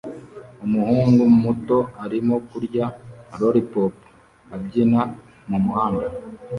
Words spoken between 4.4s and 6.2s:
abyina mumuhanda